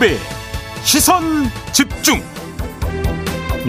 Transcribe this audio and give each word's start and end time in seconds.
김종배 0.00 0.16
시선 0.82 1.22
집중 1.72 2.20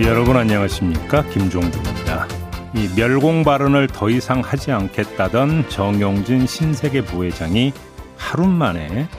여러분 0.02 0.38
안녕하십니까 0.38 1.24
김종배입니다. 1.24 2.26
이 2.74 2.90
멸공 2.96 3.44
발언을 3.44 3.88
더 3.88 4.10
이상 4.10 4.40
하지 4.40 4.72
않겠다던 4.72 5.68
정용진 5.68 6.48
신세계 6.48 7.02
부회장이 7.04 7.74
하루 8.16 8.48
만에 8.48 9.10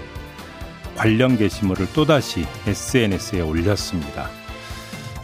관련 0.97 1.37
게시물을 1.37 1.93
또다시 1.93 2.47
SNS에 2.67 3.43
올렸습니다. 3.43 4.31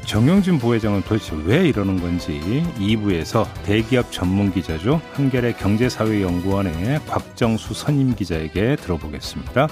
정용진 0.04 0.58
부회장은 0.58 1.02
도대체 1.02 1.34
왜 1.44 1.68
이러는 1.68 2.00
건지 2.00 2.64
2부에서 2.78 3.46
대기업 3.64 4.12
전문 4.12 4.52
기자죠. 4.52 5.00
한겨레 5.14 5.54
경제사회연구원의 5.54 7.00
곽정수 7.06 7.72
선임 7.72 8.14
기자에게 8.14 8.76
들어보겠습니다. 8.76 9.68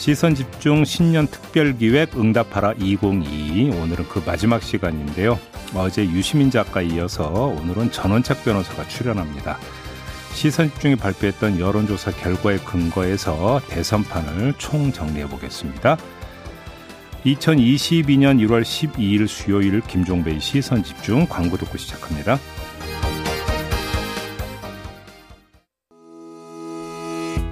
시선 0.00 0.34
집중 0.34 0.82
신년 0.86 1.26
특별 1.26 1.76
기획 1.76 2.18
응답하라 2.18 2.72
2022 2.78 3.68
오늘은 3.68 4.08
그 4.08 4.22
마지막 4.24 4.62
시간인데요. 4.62 5.38
어제 5.74 6.02
유시민 6.02 6.50
작가 6.50 6.80
이어서 6.80 7.28
오늘은 7.28 7.92
전원책 7.92 8.42
변호사가 8.42 8.88
출연합니다. 8.88 9.58
시선 10.32 10.70
집중이 10.70 10.96
발표했던 10.96 11.60
여론조사 11.60 12.12
결과에 12.12 12.56
근거해서 12.56 13.60
대선판을 13.68 14.54
총 14.56 14.90
정리해 14.90 15.28
보겠습니다. 15.28 15.98
2022년 17.26 18.40
1월 18.48 18.62
12일 18.62 19.28
수요일 19.28 19.82
김종배의 19.82 20.40
시선 20.40 20.82
집중 20.82 21.26
광고 21.26 21.58
듣고 21.58 21.76
시작합니다. 21.76 22.38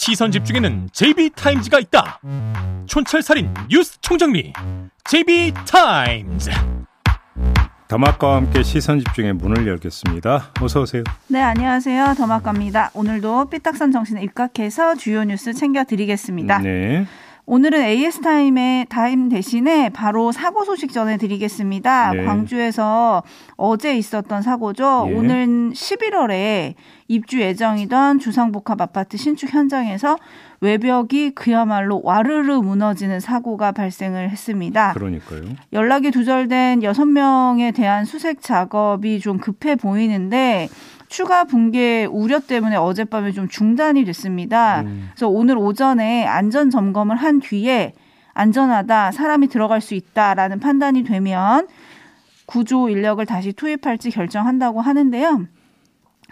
시선 0.00 0.32
집중에는 0.32 0.88
JB타임즈가 0.94 1.78
있다 1.80 2.20
촌철살인 2.86 3.52
뉴스 3.68 4.00
총정리 4.00 4.50
JB타임즈 5.04 6.50
더마카와 7.86 8.36
함께 8.36 8.62
시선 8.62 9.00
집중의 9.00 9.34
문을 9.34 9.66
열겠습니다. 9.66 10.52
어서 10.62 10.80
오세요. 10.80 11.02
네, 11.26 11.42
안녕하세요. 11.42 12.14
더마카입니다. 12.16 12.92
오늘도 12.94 13.50
삐딱선 13.50 13.92
정신에 13.92 14.22
입각해서 14.22 14.94
주요 14.94 15.24
뉴스 15.24 15.52
챙겨드리겠습니다. 15.52 16.58
네. 16.60 17.06
오늘은 17.52 17.82
AS타임의 17.82 18.86
타임 18.90 19.28
대신에 19.28 19.88
바로 19.88 20.30
사고 20.30 20.64
소식 20.64 20.92
전해드리겠습니다. 20.92 22.12
네. 22.12 22.24
광주에서 22.24 23.24
어제 23.56 23.96
있었던 23.98 24.42
사고죠. 24.42 25.08
예. 25.08 25.12
오늘 25.12 25.72
11월에 25.72 26.74
입주 27.08 27.40
예정이던 27.40 28.20
주상복합 28.20 28.80
아파트 28.80 29.16
신축 29.16 29.52
현장에서 29.52 30.16
외벽이 30.60 31.32
그야말로 31.34 32.00
와르르 32.04 32.60
무너지는 32.60 33.18
사고가 33.18 33.72
발생을 33.72 34.30
했습니다. 34.30 34.92
그러니까요. 34.92 35.42
연락이 35.72 36.12
두절된 36.12 36.84
여섯 36.84 37.04
명에 37.04 37.72
대한 37.72 38.04
수색 38.04 38.42
작업이 38.42 39.18
좀 39.18 39.38
급해 39.38 39.74
보이는데 39.74 40.68
추가 41.10 41.44
붕괴 41.44 42.06
우려 42.06 42.38
때문에 42.38 42.76
어젯밤에 42.76 43.32
좀 43.32 43.48
중단이 43.48 44.04
됐습니다. 44.04 44.82
음. 44.82 45.10
그래서 45.10 45.28
오늘 45.28 45.58
오전에 45.58 46.24
안전 46.24 46.70
점검을 46.70 47.16
한 47.16 47.40
뒤에 47.40 47.94
안전하다, 48.32 49.10
사람이 49.10 49.48
들어갈 49.48 49.80
수 49.80 49.94
있다라는 49.94 50.60
판단이 50.60 51.02
되면 51.02 51.66
구조 52.46 52.88
인력을 52.88 53.24
다시 53.26 53.52
투입할지 53.52 54.10
결정한다고 54.10 54.80
하는데요. 54.80 55.46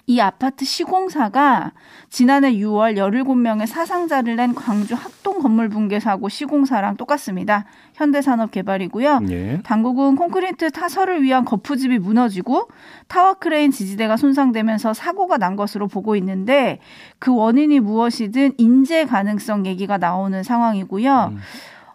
이 0.08 0.20
아파트 0.20 0.64
시공사가 0.64 1.72
지난해 2.08 2.54
6월 2.54 2.96
17명의 2.96 3.66
사상자를 3.66 4.36
낸 4.36 4.54
광주 4.54 4.94
학동 4.94 5.38
건물 5.38 5.68
붕괴 5.68 6.00
사고 6.00 6.30
시공사랑 6.30 6.96
똑같습니다. 6.96 7.66
현대산업개발이고요. 7.92 9.20
예. 9.28 9.60
당국은 9.64 10.16
콘크리트 10.16 10.70
타설을 10.70 11.22
위한 11.22 11.44
거푸집이 11.44 11.98
무너지고 11.98 12.68
타워 13.06 13.34
크레인 13.34 13.70
지지대가 13.70 14.16
손상되면서 14.16 14.94
사고가 14.94 15.36
난 15.36 15.56
것으로 15.56 15.88
보고 15.88 16.16
있는데 16.16 16.80
그 17.18 17.34
원인이 17.34 17.78
무엇이든 17.80 18.54
인재 18.56 19.04
가능성 19.04 19.66
얘기가 19.66 19.98
나오는 19.98 20.42
상황이고요. 20.42 21.32
음. 21.32 21.38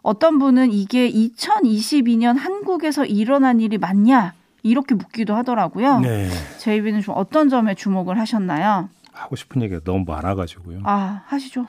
어떤 0.03 0.37
분은 0.37 0.71
이게 0.71 1.09
2022년 1.09 2.37
한국에서 2.37 3.05
일어난 3.05 3.59
일이 3.59 3.79
맞냐 3.79 4.33
이렇게 4.63 4.95
묻기도 4.95 5.35
하더라고요. 5.35 5.99
네. 5.99 6.29
제이비는 6.59 7.01
좀 7.01 7.15
어떤 7.17 7.49
점에 7.49 7.75
주목을 7.75 8.17
하셨나요? 8.17 8.89
하고 9.11 9.35
싶은 9.35 9.61
얘기가 9.61 9.81
너무 9.83 10.05
많아가지고요. 10.07 10.81
아 10.85 11.23
하시죠. 11.27 11.67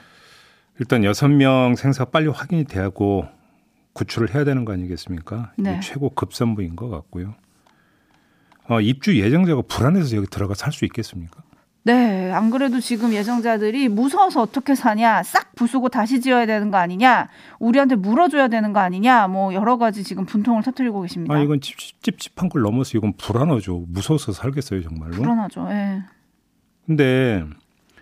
일단 0.78 1.04
여섯 1.04 1.28
명 1.28 1.74
생사 1.76 2.04
빨리 2.06 2.28
확인이 2.28 2.64
되고 2.64 3.26
구출을 3.92 4.34
해야 4.34 4.44
되는 4.44 4.64
거 4.64 4.72
아니겠습니까? 4.72 5.52
네. 5.56 5.78
최고 5.80 6.10
급선무인 6.10 6.74
것 6.76 6.88
같고요. 6.88 7.34
어, 8.66 8.80
입주 8.80 9.20
예정자가 9.20 9.62
불안해서 9.68 10.16
여기 10.16 10.26
들어가 10.28 10.54
살 10.54 10.72
수 10.72 10.84
있겠습니까? 10.86 11.42
네, 11.86 12.30
안 12.32 12.48
그래도 12.50 12.80
지금 12.80 13.12
예정자들이 13.12 13.88
무서워서 13.90 14.40
어떻게 14.40 14.74
사냐, 14.74 15.22
싹 15.22 15.54
부수고 15.54 15.90
다시 15.90 16.20
지어야 16.22 16.46
되는 16.46 16.70
거 16.70 16.78
아니냐, 16.78 17.28
우리한테 17.58 17.94
물어줘야 17.96 18.48
되는 18.48 18.72
거 18.72 18.80
아니냐, 18.80 19.28
뭐 19.28 19.52
여러 19.52 19.76
가지 19.76 20.02
지금 20.02 20.24
분통을 20.24 20.62
터뜨리고 20.62 21.02
계십니다. 21.02 21.34
아 21.34 21.38
이건 21.40 21.60
찝찝, 21.60 22.02
찝찝한 22.02 22.48
걸 22.48 22.62
넘어서 22.62 22.96
이건 22.96 23.12
불안하죠. 23.18 23.84
무서워서 23.88 24.32
살겠어요 24.32 24.82
정말로. 24.82 25.12
불안하죠. 25.12 25.68
예. 25.72 26.02
근데 26.86 27.44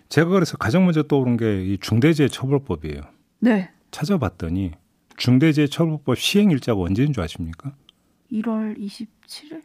제가 0.07 0.29
그래서 0.29 0.55
가장 0.57 0.85
먼저 0.85 1.03
떠오른 1.03 1.35
게 1.35 1.65
이 1.65 1.77
중대재해처벌법이에요. 1.81 3.01
네, 3.39 3.69
찾아봤더니 3.91 4.71
중대재해처벌법 5.17 6.17
시행 6.17 6.51
일자가 6.51 6.79
언제인 6.79 7.11
줄 7.11 7.21
아십니까? 7.21 7.73
1월 8.31 8.77
27일. 8.79 9.61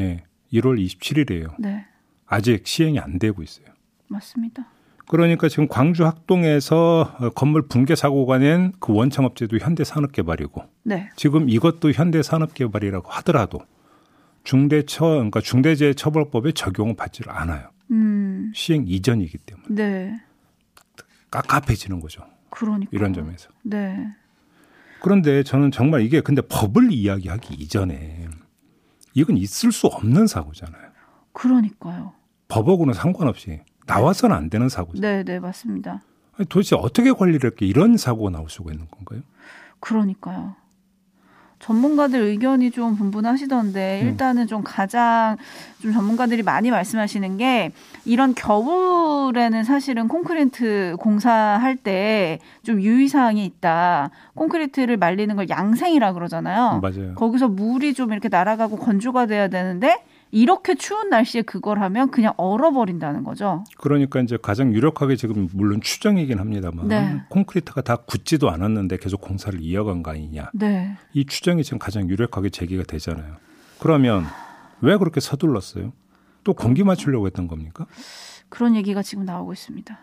예, 0.00 0.22
1월 0.52 0.78
27일이에요. 0.84 1.54
네, 1.58 1.86
아직 2.26 2.66
시행이 2.66 2.98
안 2.98 3.18
되고 3.18 3.42
있어요. 3.42 3.66
맞습니다. 4.08 4.66
그러니까 5.06 5.48
지금 5.48 5.68
광주 5.68 6.06
학동에서 6.06 7.14
어, 7.18 7.30
건물 7.30 7.68
붕괴 7.68 7.94
사고가 7.94 8.38
낸 8.38 8.72
그 8.80 8.94
원청업체도 8.94 9.58
현대산업개발이고 9.58 10.62
네, 10.84 11.10
지금 11.16 11.48
이것도 11.50 11.92
현대산업개발이라고 11.92 13.10
하더라도 13.10 13.60
중대처 14.44 15.04
그러니까 15.06 15.40
중대재해처벌법에 15.40 16.52
적용을 16.52 16.96
받지를 16.96 17.32
않아요. 17.32 17.68
음, 17.90 18.50
시행 18.54 18.84
이전이기 18.86 19.38
때문에 19.38 19.66
네, 19.68 20.20
깝깝해지는 21.30 22.00
거죠. 22.00 22.22
그러니까 22.50 22.90
이런 22.92 23.12
점에서. 23.12 23.50
네, 23.62 24.08
그런데 25.02 25.42
저는 25.42 25.70
정말 25.70 26.00
이게 26.02 26.20
근데 26.22 26.40
법을 26.42 26.92
이야기하기 26.92 27.54
이전에 27.54 28.26
이건 29.12 29.36
있을 29.36 29.70
수 29.70 29.86
없는 29.86 30.26
사고잖아요. 30.26 30.93
그러니까요. 31.34 32.12
법하고는 32.48 32.94
상관없이 32.94 33.60
나와서는 33.86 34.34
안 34.34 34.48
되는 34.48 34.68
사고죠. 34.70 35.00
네, 35.02 35.22
네, 35.24 35.38
맞습니다. 35.38 36.00
아니, 36.38 36.46
도대체 36.48 36.74
어떻게 36.76 37.12
관리를 37.12 37.50
할게 37.50 37.66
이런 37.66 37.96
사고가 37.98 38.30
나올 38.30 38.48
수가 38.48 38.72
있는 38.72 38.86
건가요? 38.90 39.20
그러니까요. 39.80 40.54
전문가들 41.60 42.20
의견이 42.20 42.70
좀 42.72 42.94
분분하시던데 42.96 44.00
음. 44.02 44.08
일단은 44.08 44.46
좀 44.46 44.62
가장 44.62 45.38
좀 45.80 45.92
전문가들이 45.92 46.42
많이 46.42 46.70
말씀하시는 46.70 47.38
게 47.38 47.72
이런 48.04 48.34
겨울에는 48.34 49.64
사실은 49.64 50.08
콘크리트 50.08 50.96
공사할 50.98 51.76
때 51.76 52.38
좀 52.62 52.80
유의사항이 52.82 53.44
있다. 53.46 54.10
콘크리트를 54.34 54.96
말리는 54.98 55.34
걸 55.36 55.48
양생이라 55.48 56.12
그러잖아요. 56.14 56.80
맞아요. 56.82 57.14
거기서 57.14 57.48
물이 57.48 57.94
좀 57.94 58.12
이렇게 58.12 58.28
날아가고 58.28 58.76
건조가 58.76 59.26
돼야 59.26 59.48
되는데 59.48 60.02
이렇게 60.34 60.74
추운 60.74 61.10
날씨에 61.10 61.42
그걸 61.42 61.80
하면 61.80 62.10
그냥 62.10 62.34
얼어버린다는 62.36 63.22
거죠. 63.22 63.62
그러니까 63.78 64.20
이제 64.20 64.36
가장 64.36 64.74
유력하게 64.74 65.14
지금 65.14 65.48
물론 65.52 65.80
추정이긴 65.80 66.40
합니다만 66.40 66.88
네. 66.88 67.22
콘크리트가 67.28 67.82
다 67.82 67.94
굳지도 67.94 68.50
않았는데 68.50 68.96
계속 68.96 69.20
공사를 69.20 69.56
이어간 69.62 70.02
거 70.02 70.10
아니냐. 70.10 70.50
네. 70.52 70.96
이 71.12 71.24
추정이 71.24 71.62
지금 71.62 71.78
가장 71.78 72.10
유력하게 72.10 72.50
제기가 72.50 72.82
되잖아요. 72.82 73.36
그러면 73.78 74.24
왜 74.80 74.96
그렇게 74.96 75.20
서둘렀어요? 75.20 75.92
또 76.42 76.52
공기 76.52 76.82
맞추려고 76.82 77.26
했던 77.26 77.46
겁니까? 77.46 77.86
그런 78.48 78.74
얘기가 78.74 79.02
지금 79.02 79.24
나오고 79.24 79.52
있습니다. 79.52 79.98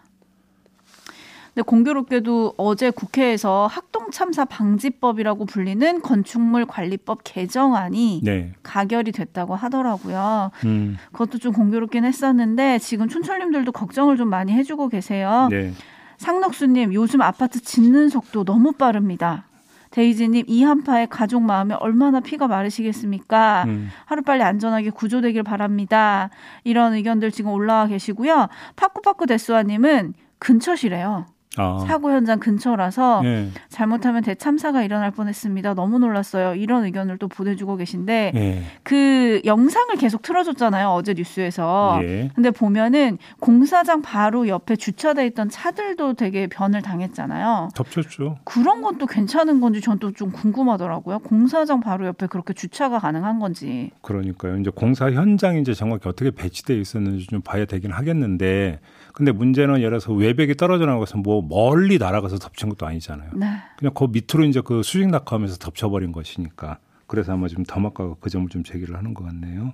근데 1.54 1.64
공교롭게도 1.64 2.54
어제 2.56 2.92
국회에서 2.92 3.68
학동 3.68 4.10
참사 4.10 4.46
방지법이라고 4.46 5.46
불리는 5.46 6.02
건축물 6.02 6.66
관리법 6.66 7.22
개정안이 7.26 8.22
네. 8.24 8.54
가결이 8.64 9.12
됐다고 9.12 9.56
하더라고요. 9.56 10.52
음, 10.64 10.98
그것도 11.12 11.40
좀 11.40 11.52
공교롭긴 11.52 12.06
했었는데 12.06 12.80
지금 12.80 13.10
촌철님들도 13.10 13.72
걱정을 13.74 14.16
좀 14.16 14.30
많이 14.30 14.54
해주고 14.54 14.88
계세요. 14.88 15.50
네. 15.52 15.74
상록수님 16.18 16.94
요즘 16.94 17.22
아파트 17.22 17.60
짓는 17.60 18.08
속도 18.08 18.46
너무 18.46 18.72
빠릅니다. 18.72 19.46
데이지님 19.90 20.46
이 20.48 20.64
한파에 20.64 21.08
가족 21.08 21.42
마음에 21.42 21.76
얼마나 21.76 22.22
피가 22.22 22.48
마르시겠습니까? 22.48 23.66
음, 23.68 23.90
하루빨리 24.06 24.42
안전하게 24.42 24.92
구조되길 24.92 25.44
바랍니다. 25.44 26.30
이런 26.64 26.94
의견들 26.94 27.32
지금 27.32 27.52
올라와 27.52 27.88
계시고요. 27.88 28.48
파쿠파쿠 28.78 29.26
데스와님은 29.26 30.14
근처시래요. 30.40 31.26
아, 31.58 31.84
사고 31.86 32.12
현장 32.12 32.40
근처라서 32.40 33.22
예, 33.26 33.50
잘못하면 33.68 34.24
대참사가 34.24 34.84
일어날 34.84 35.12
뻔했습니다. 35.12 35.74
너무 35.74 36.00
놀랐어요. 36.00 36.56
이런 36.56 36.86
의견을 36.86 37.18
또 37.18 37.28
보내주고 37.28 37.76
계신데 37.76 38.32
예, 38.36 38.64
그 38.84 39.42
영상을 39.44 39.94
계속 39.98 40.22
틀어줬잖아요. 40.22 40.88
어제 40.90 41.14
뉴스에서. 41.14 42.00
예. 42.04 42.30
근데 42.36 42.52
보면은 42.52 43.18
공사장 43.40 44.02
바로 44.02 44.48
옆에 44.48 44.78
주차돼 44.78 45.26
있던 45.28 45.50
차들도 45.50 46.14
되게 46.14 46.48
변을 46.48 46.82
당했잖아요. 46.82 47.70
덮쳤죠. 47.76 48.38
그런 48.46 48.82
것도 48.82 49.06
괜찮은 49.06 49.60
건지 49.62 49.82
전 49.82 50.00
또 50.00 50.12
좀 50.14 50.32
궁금하더라고요. 50.32 51.20
공사장 51.20 51.80
바로 51.80 52.06
옆에 52.08 52.28
그렇게 52.28 52.54
주차가 52.54 52.98
가능한 53.00 53.40
건지. 53.40 53.92
그러니까요. 54.02 54.58
이제 54.58 54.72
공사 54.74 55.12
현장이 55.12 55.62
이제 55.62 55.74
정확히 55.74 56.08
어떻게 56.10 56.32
배치되어 56.32 56.76
있었는지 56.78 57.28
좀 57.28 57.42
봐야 57.42 57.66
되긴 57.66 57.92
하겠는데, 57.92 58.80
근데 59.22 59.32
문제는 59.32 59.82
예를 59.82 60.00
들어서 60.00 60.14
외벽이 60.14 60.56
떨어져 60.56 60.88
나가서 60.88 61.20
뭐 61.20 61.44
멀리 61.48 62.00
날아가서 62.00 62.40
덮친 62.40 62.70
것도 62.70 62.88
아니잖아요. 62.88 63.30
네. 63.36 63.46
그냥 63.78 63.94
그 63.94 64.08
밑으로 64.10 64.46
이제 64.46 64.62
그 64.66 64.82
수직 64.82 65.08
낙하하면서 65.10 65.58
덮쳐버린 65.58 66.12
것이니까. 66.12 66.80
그래서 67.06 67.34
아마 67.34 67.48
지금 67.48 67.64
더마카가 67.64 68.16
그 68.20 68.32
점을 68.32 68.50
좀 68.50 68.64
제기를 68.64 68.98
하는 68.98 69.14
것 69.14 69.24
같네요. 69.26 69.74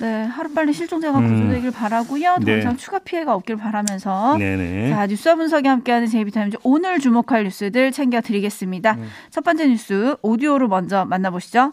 네, 0.00 0.22
하루빨리 0.22 0.72
실종자가 0.72 1.18
음. 1.18 1.34
구조되길 1.34 1.72
바라고요. 1.72 2.36
더 2.36 2.44
네. 2.44 2.58
이상 2.58 2.76
추가 2.76 3.00
피해가 3.00 3.34
없길 3.34 3.56
바라면서 3.56 4.36
네네. 4.38 4.90
자, 4.90 5.08
뉴스와 5.08 5.34
분석이 5.34 5.66
함께하는 5.66 6.06
제이비타임즈 6.06 6.58
오늘 6.62 7.00
주목할 7.00 7.42
뉴스들 7.42 7.90
챙겨드리겠습니다. 7.90 8.92
음. 8.92 9.08
첫 9.30 9.42
번째 9.42 9.66
뉴스 9.66 10.14
오디오로 10.22 10.68
먼저 10.68 11.04
만나보시죠. 11.06 11.72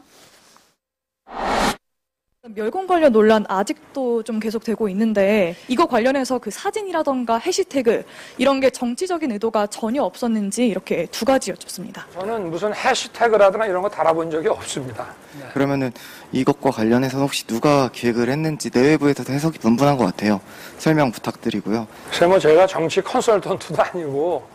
멸공 2.53 2.87
관련 2.87 3.11
논란 3.11 3.45
아직도 3.47 4.23
좀 4.23 4.39
계속되고 4.39 4.87
있는데 4.89 5.55
이거 5.67 5.85
관련해서 5.85 6.39
그 6.39 6.49
사진이라던가 6.49 7.37
해시태그 7.37 8.05
이런 8.37 8.59
게 8.59 8.69
정치적인 8.69 9.31
의도가 9.31 9.67
전혀 9.67 10.03
없었는지 10.03 10.67
이렇게 10.67 11.07
두 11.11 11.25
가지 11.25 11.51
여쭙습니다. 11.51 12.05
저는 12.13 12.49
무슨 12.49 12.73
해시태그라든가 12.73 13.65
이런 13.65 13.81
거 13.81 13.89
달아본 13.89 14.31
적이 14.31 14.49
없습니다. 14.49 15.07
그러면은 15.53 15.91
이것과 16.31 16.71
관련해서 16.71 17.19
혹시 17.19 17.45
누가 17.45 17.89
기획을 17.91 18.29
했는지 18.29 18.69
내외부에서도 18.73 19.31
해석이 19.33 19.59
분분한 19.59 19.97
것 19.97 20.05
같아요. 20.05 20.39
설명 20.77 21.11
부탁드리고요. 21.11 21.87
글쎄 22.09 22.25
뭐 22.27 22.39
제가 22.39 22.65
정치 22.67 23.01
컨설턴트도 23.01 23.81
아니고 23.81 24.47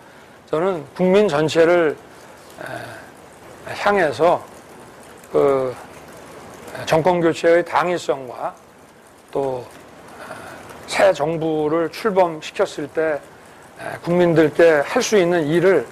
저는 0.50 0.84
국민 0.94 1.28
전체를 1.28 1.96
에, 2.60 3.72
향해서 3.74 4.44
그 5.30 5.74
정권 6.92 7.22
교체의 7.22 7.64
당위성과 7.64 8.54
또 9.30 9.64
새 10.86 11.10
정부를 11.10 11.88
출범시켰을 11.90 12.86
때 12.88 13.18
에, 13.80 13.96
국민들께 14.02 14.82
할 14.84 15.00
수 15.00 15.16
있는 15.16 15.46
일을 15.46 15.86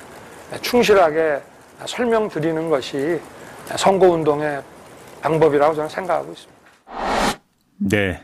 충실하게 0.60 1.40
설명드리는 1.86 2.68
것이 2.68 3.18
선거운동의 3.78 4.60
방법이라고 5.22 5.74
저는 5.74 5.88
생각하고 5.88 6.32
있습니다. 6.32 6.60
네. 7.78 8.20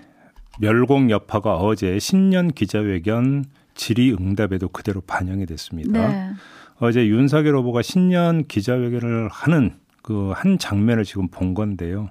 멸공 0.60 1.08
여파가 1.10 1.54
어제 1.56 1.98
신년 1.98 2.48
기자회견 2.48 3.46
질의응답에도 3.74 4.68
그대로 4.68 5.00
반영이 5.00 5.46
됐습니다. 5.46 6.08
네. 6.08 6.30
어제 6.78 7.06
윤석열 7.06 7.56
후보가 7.56 7.80
신년 7.80 8.46
기자회견을 8.46 9.30
하는 9.32 9.78
그 10.02 10.32
한 10.36 10.58
장면을 10.58 11.04
지금 11.04 11.28
본 11.28 11.54
건데요. 11.54 12.10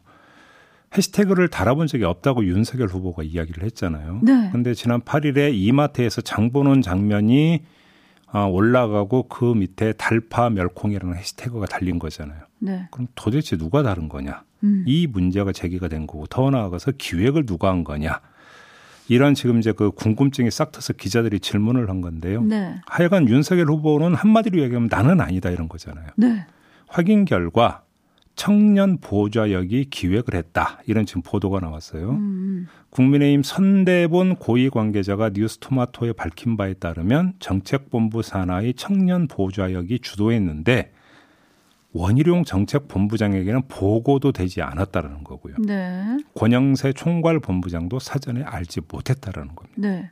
해시태그를 0.98 1.48
달아본 1.48 1.88
적이 1.88 2.06
없다고 2.06 2.46
윤석열 2.46 2.88
후보가 2.88 3.24
이야기를 3.24 3.64
했잖아요. 3.64 4.22
네. 4.24 4.50
근데 4.52 4.74
지난 4.74 5.02
8일에 5.02 5.54
이마트에서 5.54 6.22
장 6.22 6.52
보는 6.52 6.82
장면이 6.82 7.62
아, 8.28 8.44
올라가고 8.46 9.24
그 9.30 9.46
밑에 9.54 9.94
달파 9.94 10.50
멸콩이라는 10.50 11.16
해시태그가 11.16 11.68
달린 11.68 12.00
거잖아요. 12.00 12.40
네. 12.60 12.88
그럼 12.92 13.08
도대체 13.16 13.56
누가 13.56 13.82
다른 13.82 14.10
거냐? 14.10 14.44
음. 14.64 14.84
이 14.86 15.08
문제가 15.08 15.54
제기가 15.54 15.88
된 15.88 16.06
거고 16.06 16.28
더 16.28 16.50
나아가서 16.50 16.94
기획을 16.98 17.46
누가 17.46 17.70
한 17.70 17.84
거냐? 17.84 18.20
이런 19.08 19.36
지금 19.36 19.60
이제 19.60 19.72
그 19.72 19.92
궁금증이 19.92 20.52
싹 20.52 20.72
터서 20.72 20.94
기자들이 20.94 21.40
질문을 21.40 21.90
한 21.90 22.02
건데요. 22.02 22.42
네. 22.44 22.76
하여간 22.88 23.30
윤석열 23.30 23.68
후보는 23.68 24.16
한마디로 24.16 24.60
얘기하면 24.62 24.90
나는 24.92 25.22
아니다 25.22 25.50
이런 25.50 25.70
거잖아요. 25.70 26.08
네. 26.18 26.46
확인 26.88 27.24
결과 27.24 27.85
청년 28.36 28.98
보좌역이 28.98 29.86
기획을 29.90 30.36
했다. 30.36 30.80
이런 30.86 31.06
지금 31.06 31.22
보도가 31.22 31.60
나왔어요. 31.60 32.12
음. 32.12 32.68
국민의힘 32.90 33.44
선대본 33.44 34.36
고위 34.36 34.70
관계자가 34.70 35.32
뉴스토마토에 35.34 36.14
밝힌 36.14 36.58
바에 36.58 36.74
따르면 36.74 37.34
정책본부 37.40 38.22
산하의 38.22 38.74
청년 38.76 39.28
보좌역이 39.28 40.00
주도했는데 40.00 40.92
원희룡 41.94 42.44
정책본부장에게는 42.44 43.70
보고도 43.70 44.34
되지 44.34 44.62
않았다라는 44.62 45.24
거고요. 45.24 45.56
네. 45.60 46.18
권영세 46.36 46.92
총괄본부장도 46.92 48.00
사전에 48.00 48.44
알지 48.44 48.82
못했다라는 48.92 49.56
겁니다. 49.56 49.76
네. 49.78 50.10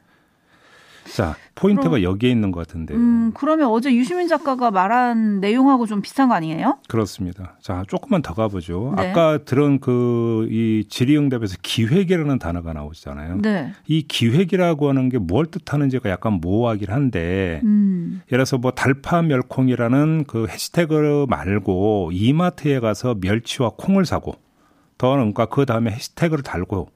자, 1.13 1.35
포인트가 1.55 1.89
그럼- 1.91 2.03
여기에 2.03 2.29
있는 2.31 2.51
것 2.51 2.65
같은데요. 2.65 2.97
음, 2.97 3.31
그러면 3.35 3.67
어제 3.67 3.93
유시민 3.93 4.27
작가가 4.27 4.71
말한 4.71 5.39
내용하고 5.41 5.85
좀 5.85 6.01
비슷한 6.01 6.29
거 6.29 6.33
아니에요? 6.35 6.77
그렇습니다. 6.87 7.55
자, 7.61 7.83
조금만 7.87 8.21
더 8.21 8.33
가보죠. 8.33 8.93
네. 8.97 9.09
아까 9.11 9.37
들은 9.43 9.79
그 9.79 10.47
이 10.49 10.85
질의응답에서 10.89 11.57
기획이라는 11.61 12.39
단어가 12.39 12.73
나오잖아요. 12.73 13.37
네. 13.41 13.73
이 13.87 14.01
기획이라고 14.03 14.89
하는 14.89 15.09
게 15.09 15.17
뭘 15.19 15.45
뜻하는지가 15.45 16.09
약간 16.09 16.33
모호하긴 16.33 16.89
한데 16.89 17.61
음. 17.63 18.21
예를 18.27 18.39
들어서 18.45 18.57
뭐 18.57 18.71
달파 18.71 19.21
멸콩이라는 19.21 20.25
그 20.27 20.47
해시태그 20.47 21.27
말고 21.29 22.11
이마트에 22.13 22.79
가서 22.79 23.15
멸치와 23.21 23.71
콩을 23.77 24.05
사고 24.05 24.35
더 24.97 25.11
그러니까 25.11 25.45
그 25.47 25.65
다음에 25.65 25.91
해시태그를 25.91 26.43
달고 26.43 26.89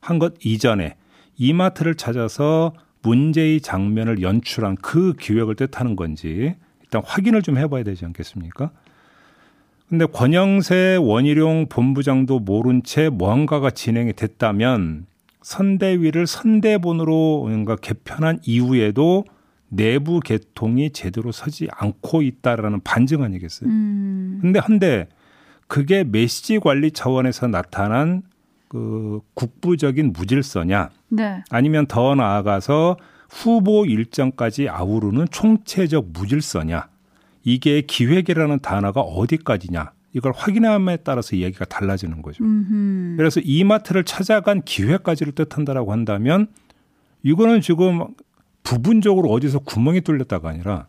한 0.00 0.18
것 0.18 0.34
이전에 0.44 0.96
이마트를 1.36 1.96
찾아서 1.96 2.72
문제의 3.06 3.60
장면을 3.60 4.20
연출한 4.20 4.76
그 4.76 5.14
기획을 5.14 5.54
뜻하는 5.54 5.94
건지 5.94 6.56
일단 6.82 7.02
확인을 7.04 7.42
좀 7.42 7.56
해봐야 7.56 7.84
되지 7.84 8.04
않겠습니까? 8.04 8.72
근데 9.88 10.04
권영세 10.06 10.98
원희룡 11.00 11.66
본부장도 11.68 12.40
모른 12.40 12.82
채 12.82 13.08
뭔가가 13.08 13.70
진행이 13.70 14.14
됐다면 14.14 15.06
선대위를 15.42 16.26
선대본으로 16.26 17.44
뭔가 17.46 17.76
개편한 17.76 18.40
이후에도 18.44 19.24
내부 19.68 20.18
개통이 20.18 20.90
제대로 20.90 21.30
서지 21.30 21.68
않고 21.70 22.22
있다라는 22.22 22.80
반증 22.82 23.22
아니겠어요? 23.22 23.70
음. 23.70 24.38
근데 24.42 24.58
한데 24.58 25.06
그게 25.68 26.02
메시지 26.02 26.58
관리 26.58 26.90
차원에서 26.90 27.46
나타난 27.46 28.22
그 28.68 29.20
국부적인 29.34 30.12
무질서냐 30.12 30.90
네. 31.08 31.42
아니면 31.50 31.86
더 31.86 32.14
나아가서 32.14 32.96
후보 33.30 33.86
일정까지 33.86 34.68
아우르는 34.68 35.26
총체적 35.30 36.08
무질서냐 36.12 36.88
이게 37.44 37.80
기획이라는 37.82 38.58
단어가 38.60 39.00
어디까지냐 39.00 39.92
이걸 40.12 40.32
확인함에 40.34 40.98
따라서 40.98 41.36
이야기가 41.36 41.66
달라지는 41.66 42.22
거죠. 42.22 42.42
음. 42.42 43.14
그래서 43.18 43.40
이마트를 43.40 44.04
찾아간 44.04 44.62
기회까지를 44.62 45.34
뜻한다라고 45.34 45.92
한다면 45.92 46.48
이거는 47.22 47.60
지금 47.60 48.02
부분적으로 48.62 49.30
어디서 49.30 49.60
구멍이 49.60 50.00
뚫렸다가 50.00 50.48
아니라 50.48 50.86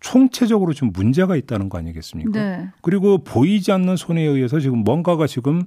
총체적으로 0.00 0.74
좀 0.74 0.92
문제가 0.92 1.34
있다는 1.34 1.68
거 1.68 1.78
아니겠습니까? 1.78 2.30
네. 2.30 2.68
그리고 2.82 3.18
보이지 3.24 3.72
않는 3.72 3.96
손에 3.96 4.22
의해서 4.22 4.60
지금 4.60 4.78
뭔가가 4.78 5.26
지금 5.26 5.64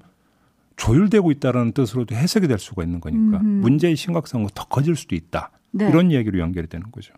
조율되고 0.77 1.31
있다라는 1.31 1.73
뜻으로도 1.73 2.15
해석이 2.15 2.47
될 2.47 2.57
수가 2.59 2.83
있는 2.83 2.99
거니까 2.99 3.39
음흠. 3.39 3.61
문제의 3.61 3.95
심각성은 3.95 4.49
더 4.55 4.65
커질 4.65 4.95
수도 4.95 5.15
있다. 5.15 5.51
네. 5.71 5.87
이런 5.87 6.11
이야기로 6.11 6.39
연결이 6.39 6.67
되는 6.67 6.91
거죠. 6.91 7.13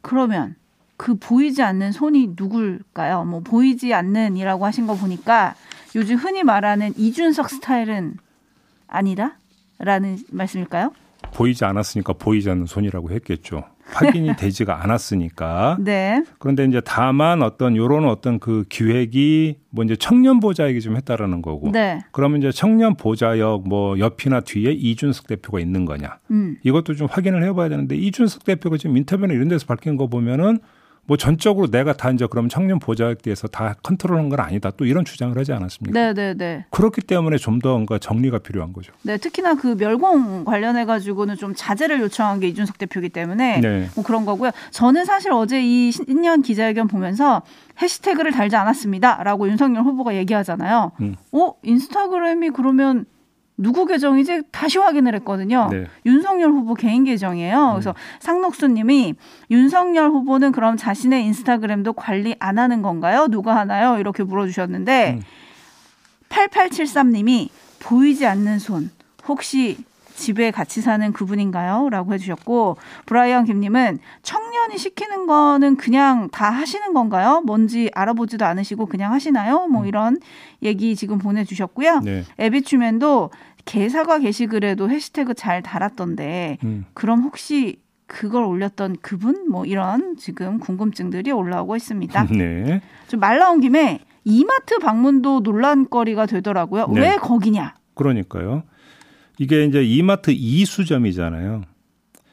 그러면 0.00 0.54
그 0.96 1.16
보이지 1.16 1.62
않는 1.62 1.92
손이 1.92 2.34
누굴까요? 2.36 3.24
뭐 3.24 3.40
보이지 3.40 3.92
않는이라고 3.94 4.64
하신 4.64 4.86
거 4.86 4.94
보니까 4.94 5.54
요즘 5.96 6.16
흔히 6.16 6.42
말하는 6.42 6.92
이준석 6.96 7.50
스타일은 7.50 8.18
아니다? 8.86 9.38
라는 9.78 10.18
말씀일까요? 10.30 10.92
보이지 11.32 11.64
않았으니까 11.64 12.14
보이지 12.14 12.50
않는 12.50 12.66
손이라고 12.66 13.10
했겠죠. 13.10 13.64
확인이 13.86 14.34
되지가 14.36 14.82
않았으니까. 14.82 15.76
네. 15.80 16.24
그런데 16.38 16.64
이제 16.64 16.80
다만 16.84 17.42
어떤 17.42 17.76
요런 17.76 18.06
어떤 18.06 18.38
그 18.38 18.64
기획이 18.68 19.58
뭐 19.70 19.84
이제 19.84 19.96
청년 19.96 20.40
보좌역이 20.40 20.80
좀 20.80 20.96
했다라는 20.96 21.42
거고. 21.42 21.70
네. 21.72 22.00
그러면 22.12 22.40
이제 22.40 22.50
청년 22.50 22.96
보좌역 22.96 23.68
뭐 23.68 23.98
옆이나 23.98 24.40
뒤에 24.40 24.72
이준석 24.72 25.26
대표가 25.26 25.60
있는 25.60 25.84
거냐. 25.84 26.18
음. 26.30 26.56
이것도 26.62 26.94
좀 26.94 27.08
확인을 27.10 27.42
해봐야 27.44 27.68
되는데 27.68 27.96
이준석 27.96 28.44
대표가 28.44 28.76
지금 28.76 28.96
인터뷰나 28.96 29.34
이런 29.34 29.48
데서 29.48 29.66
밝힌 29.66 29.96
거 29.96 30.06
보면은 30.06 30.58
뭐 31.06 31.16
전적으로 31.16 31.66
내가 31.70 31.92
다 31.92 32.10
이제 32.10 32.26
그럼 32.30 32.48
청년 32.48 32.78
보좌역 32.78 33.22
대해서 33.22 33.46
다 33.48 33.74
컨트롤한 33.82 34.28
건 34.28 34.40
아니다. 34.40 34.70
또 34.76 34.84
이런 34.84 35.04
주장을 35.04 35.36
하지 35.38 35.52
않았습니까? 35.52 35.98
네, 35.98 36.14
네, 36.14 36.34
네. 36.34 36.64
그렇기 36.70 37.00
때문에 37.02 37.36
좀 37.38 37.54
더 37.64 37.70
뭔가 37.74 37.98
정리가 37.98 38.40
필요한 38.40 38.72
거죠. 38.72 38.92
네, 39.02 39.16
특히나 39.16 39.54
그 39.54 39.76
멸공 39.78 40.44
관련해 40.44 40.84
가지고는 40.84 41.36
좀 41.36 41.54
자제를 41.56 42.00
요청한 42.00 42.40
게 42.40 42.48
이준석 42.48 42.78
대표이기 42.78 43.08
때문에 43.10 43.60
네. 43.60 43.88
뭐 43.94 44.04
그런 44.04 44.24
거고요. 44.26 44.50
저는 44.70 45.04
사실 45.04 45.32
어제 45.32 45.62
이 45.62 45.90
신년 45.92 46.42
기자회견 46.42 46.88
보면서 46.88 47.42
해시태그를 47.80 48.32
달지 48.32 48.56
않았습니다라고 48.56 49.48
윤석열 49.48 49.82
후보가 49.84 50.14
얘기하잖아요. 50.16 50.92
음. 51.00 51.16
어, 51.32 51.54
인스타그램이 51.62 52.50
그러면 52.50 53.06
누구 53.56 53.86
계정이지? 53.86 54.42
다시 54.50 54.78
확인을 54.78 55.14
했거든요. 55.16 55.68
네. 55.70 55.86
윤석열 56.04 56.50
후보 56.50 56.74
개인 56.74 57.04
계정이에요. 57.04 57.70
그래서 57.74 57.94
상록수 58.18 58.68
님이 58.68 59.14
윤석열 59.50 60.10
후보는 60.10 60.52
그럼 60.52 60.76
자신의 60.76 61.24
인스타그램도 61.24 61.92
관리 61.92 62.34
안 62.40 62.58
하는 62.58 62.82
건가요? 62.82 63.28
누가 63.28 63.56
하나요? 63.56 63.98
이렇게 63.98 64.24
물어주셨는데 64.24 65.18
음. 65.18 65.22
8873님이 66.28 67.48
보이지 67.78 68.26
않는 68.26 68.58
손 68.58 68.90
혹시 69.28 69.78
집에 70.14 70.50
같이 70.50 70.80
사는 70.80 71.12
그분인가요? 71.12 71.88
라고 71.90 72.14
해주셨고 72.14 72.76
브라이언 73.06 73.44
김님은 73.46 73.98
청년이 74.22 74.78
시키는 74.78 75.26
거는 75.26 75.76
그냥 75.76 76.28
다 76.30 76.50
하시는 76.50 76.92
건가요? 76.94 77.42
뭔지 77.44 77.90
알아보지도 77.94 78.44
않으시고 78.44 78.86
그냥 78.86 79.12
하시나요? 79.12 79.66
뭐 79.66 79.86
이런 79.86 80.18
얘기 80.62 80.94
지금 80.96 81.18
보내주셨고요. 81.18 82.00
네. 82.00 82.24
에비추맨도 82.38 83.30
개사과 83.64 84.18
게시글에도 84.20 84.90
해시태그 84.90 85.34
잘 85.34 85.62
달았던데 85.62 86.58
음. 86.64 86.84
그럼 86.94 87.22
혹시 87.22 87.80
그걸 88.06 88.44
올렸던 88.44 88.96
그분? 89.00 89.48
뭐 89.50 89.64
이런 89.64 90.16
지금 90.16 90.58
궁금증들이 90.60 91.32
올라오고 91.32 91.74
있습니다. 91.76 92.24
네. 92.36 92.82
좀 93.08 93.20
말 93.20 93.38
나온 93.38 93.60
김에 93.60 94.00
이마트 94.24 94.78
방문도 94.78 95.40
논란거리가 95.40 96.26
되더라고요. 96.26 96.86
네. 96.88 97.00
왜 97.00 97.16
거기냐? 97.16 97.74
그러니까요. 97.94 98.62
이게 99.38 99.64
이제 99.64 99.82
이마트 99.82 100.30
이수점이잖아요. 100.30 101.62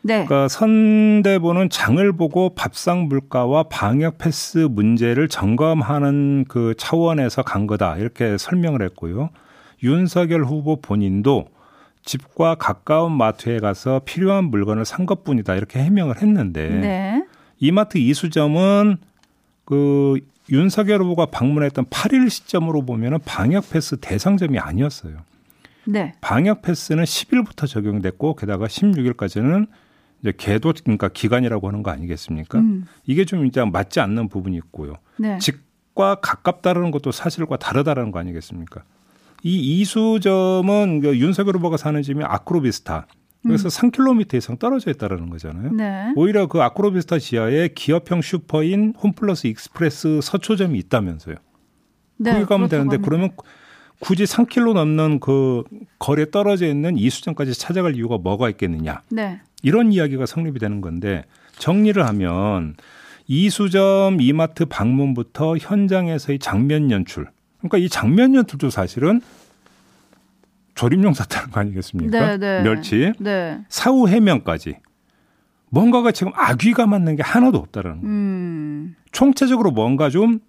네. 0.04 0.26
그러니까 0.26 0.48
선대보는 0.48 1.70
장을 1.70 2.12
보고 2.14 2.56
밥상 2.56 3.08
물가와 3.08 3.64
방역 3.64 4.18
패스 4.18 4.58
문제를 4.58 5.28
점검하는 5.28 6.46
그 6.48 6.74
차원에서 6.78 7.44
간 7.44 7.68
거다 7.68 7.98
이렇게 7.98 8.38
설명을 8.38 8.82
했고요. 8.82 9.30
윤석열 9.84 10.44
후보 10.44 10.82
본인도 10.82 11.48
집과 12.04 12.56
가까운 12.56 13.12
마트에 13.12 13.60
가서 13.60 14.02
필요한 14.06 14.46
물건을 14.46 14.86
산 14.86 15.06
것뿐이다 15.06 15.56
이렇게 15.56 15.80
해명을 15.80 16.22
했는데 16.22 16.70
네. 16.70 17.26
이마트 17.60 18.00
이수점은 18.00 18.98
그 19.66 20.20
윤석열 20.50 21.02
후보가 21.02 21.28
방문했던 21.28 21.86
8일 21.86 22.30
시점으로 22.30 22.82
보면은 22.86 23.20
방역 23.24 23.70
패스 23.70 23.98
대상점이 23.98 24.58
아니었어요. 24.58 25.18
네. 25.86 26.14
방역 26.22 26.62
패스는 26.62 27.04
10일부터 27.04 27.68
적용됐고 27.68 28.36
게다가 28.36 28.68
16일까지는 28.68 29.68
이제 30.22 30.34
계도 30.38 30.74
그러니까 30.84 31.10
기간이라고 31.10 31.68
하는 31.68 31.84
거 31.84 31.92
아니겠습니까? 31.92 32.60
음. 32.60 32.86
이게 33.06 33.26
좀 33.26 33.46
이제 33.46 33.64
맞지 33.64 34.00
않는 34.00 34.30
부분이 34.30 34.56
있고요. 34.58 34.96
네. 35.18 35.38
집과 35.40 36.16
가깝다라는 36.16 36.92
것도 36.92 37.12
사실과 37.12 37.58
다르다라는 37.58 38.12
거 38.12 38.20
아니겠습니까? 38.20 38.84
이 39.44 39.80
이수점은 39.82 41.02
그 41.02 41.18
윤석열 41.18 41.56
후보가 41.56 41.78
사는 41.78 42.02
집이 42.02 42.24
아크로비스타. 42.24 43.08
그래서 43.44 43.70
3km 43.70 44.36
이상 44.36 44.58
떨어져 44.58 44.92
있다라는 44.92 45.30
거잖아요. 45.32 45.72
네. 45.72 46.14
오히려 46.16 46.46
그 46.46 46.62
아크로비스타 46.62 47.18
지하에 47.18 47.70
기업형 47.70 48.22
슈퍼인 48.22 48.94
홈플러스 49.02 49.48
익스프레스 49.48 50.20
서초점이 50.22 50.78
있다면서요. 50.78 51.36
네. 52.18 52.34
거기 52.34 52.46
가면 52.46 52.70
되는데 52.70 52.98
합니다. 52.98 53.10
그러면 53.10 53.32
굳이 54.02 54.24
3km 54.24 54.74
넘는 54.74 55.20
그 55.20 55.64
거리에 56.00 56.32
떨어져 56.32 56.66
있는 56.66 56.98
이수점까지 56.98 57.58
찾아갈 57.58 57.96
이유가 57.96 58.18
뭐가 58.18 58.50
있겠느냐. 58.50 59.02
네. 59.10 59.40
이런 59.62 59.94
이야기가 59.94 60.26
성립이 60.26 60.60
되는 60.60 60.82
건데 60.82 61.24
정리를 61.60 62.04
하면 62.06 62.76
이수점 63.28 64.20
이마트 64.20 64.66
방문부터 64.66 65.58
현장에서의 65.58 66.40
장면 66.40 66.90
연출. 66.90 67.28
그러니까 67.60 67.78
이 67.78 67.88
장면 67.88 68.34
연출도 68.34 68.72
사실은 68.72 69.22
조림용 70.74 71.14
거 71.14 71.60
아니겠습니까? 71.60 72.20
네, 72.20 72.38
네. 72.38 72.64
멸치. 72.64 73.14
네. 73.20 73.60
사후 73.70 74.10
해명까지. 74.10 74.78
뭔가가 75.70 76.12
지금 76.12 76.34
악귀가 76.36 76.88
맞는 76.88 77.18
게 77.18 77.24
하나도 77.24 77.60
없다라는 77.60 78.02
거예요. 78.02 78.14
음. 78.14 78.96
총체적으로 79.12 79.70
뭔가 79.72 80.10
좀 80.10 80.40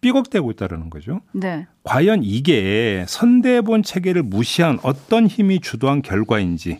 삐걱대고 0.00 0.50
있다라는 0.52 0.90
거죠. 0.90 1.20
네. 1.32 1.66
과연 1.84 2.20
이게 2.22 3.04
선대본 3.08 3.82
체계를 3.82 4.22
무시한 4.22 4.78
어떤 4.82 5.26
힘이 5.26 5.60
주도한 5.60 6.02
결과인지 6.02 6.78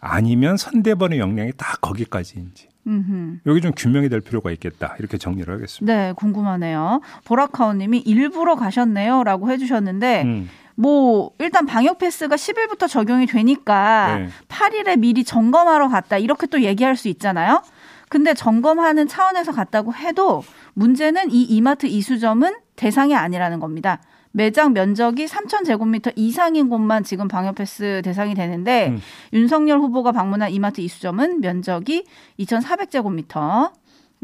아니면 0.00 0.56
선대본의 0.56 1.18
역량이 1.18 1.52
다 1.56 1.76
거기까지인지 1.80 2.68
음흠. 2.86 3.40
여기 3.46 3.60
좀 3.60 3.72
규명이 3.76 4.08
될 4.08 4.20
필요가 4.20 4.50
있겠다 4.50 4.96
이렇게 4.98 5.18
정리를 5.18 5.52
하겠습니다. 5.52 5.92
네, 5.92 6.12
궁금하네요. 6.12 7.00
보라카오님이 7.24 7.98
일부러 7.98 8.56
가셨네요라고 8.56 9.50
해주셨는데, 9.50 10.22
음, 10.22 10.48
뭐 10.74 11.32
일단 11.38 11.66
방역 11.66 11.98
패스가 11.98 12.36
10일부터 12.36 12.88
적용이 12.88 13.26
되니까 13.26 14.18
네. 14.18 14.28
8일에 14.48 14.98
미리 14.98 15.24
점검하러 15.24 15.88
갔다 15.88 16.18
이렇게 16.18 16.46
또 16.46 16.62
얘기할 16.62 16.96
수 16.96 17.08
있잖아요. 17.08 17.62
근데 18.10 18.34
점검하는 18.34 19.06
차원에서 19.08 19.52
갔다고 19.52 19.94
해도 19.94 20.42
문제는 20.74 21.30
이 21.30 21.42
이마트 21.42 21.86
이수점은 21.86 22.54
대상이 22.76 23.14
아니라는 23.14 23.60
겁니다. 23.60 24.00
매장 24.30 24.72
면적이 24.72 25.26
3,000제곱미터 25.26 26.12
이상인 26.14 26.68
곳만 26.68 27.02
지금 27.02 27.28
방역 27.28 27.56
패스 27.56 28.02
대상이 28.04 28.34
되는데 28.34 28.88
음. 28.88 29.00
윤석열 29.32 29.78
후보가 29.80 30.12
방문한 30.12 30.50
이마트 30.52 30.80
이수점은 30.80 31.40
면적이 31.40 32.04
2,400제곱미터 32.38 33.72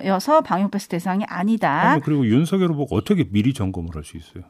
여서 0.05 0.41
방역 0.41 0.71
패스 0.73 0.89
대상이 0.89 1.25
아니다. 1.29 1.71
아니, 1.93 2.03
그리고 2.03 2.27
윤석열 2.27 2.71
후보가 2.71 2.97
어떻게 2.97 3.25
미리 3.25 3.55
점검을 3.55 3.95
할 3.95 4.05
수 4.05 4.17
있어요? 4.17 4.45